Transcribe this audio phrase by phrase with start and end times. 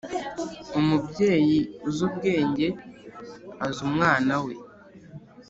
[0.79, 2.67] umubyeyi uzi ubwenge
[3.65, 4.53] azi umwana we